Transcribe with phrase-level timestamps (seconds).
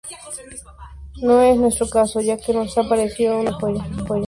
[1.21, 4.19] No es nuestro caso, ya que nos ha parecido una verdadera joya inolvidable".